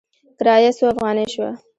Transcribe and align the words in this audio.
کرایه 0.39 0.71
څو 0.77 0.83
افغانې 0.93 1.25
شوه؟ 1.33 1.49